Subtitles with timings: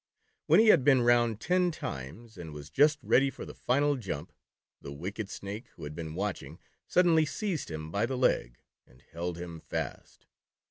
[0.47, 4.33] When he had been round ten times and was just ready for the final jump,
[4.81, 9.37] the wicked Snake, who had been watching, suddenly seized him by the leg, and held
[9.37, 10.25] him fast.